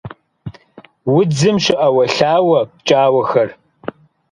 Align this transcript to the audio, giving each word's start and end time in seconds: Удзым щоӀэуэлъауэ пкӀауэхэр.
Удзым 1.15 1.57
щоӀэуэлъауэ 1.63 2.59
пкӀауэхэр. 2.71 3.49